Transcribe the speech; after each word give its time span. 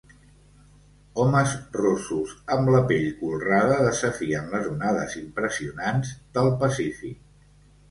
Homes 1.23 1.51
rossos 1.75 2.33
amb 2.55 2.71
la 2.77 2.79
pell 2.93 3.05
colrada 3.21 3.77
desafien 3.89 4.49
les 4.55 4.67
onades 4.73 5.17
impressionants 5.23 6.17
del 6.41 6.53
Pacífic. 6.67 7.25